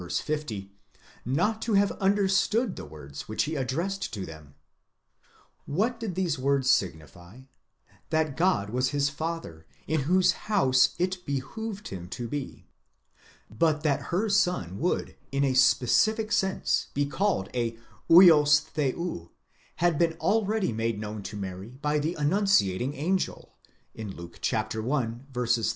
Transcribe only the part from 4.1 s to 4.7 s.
to them,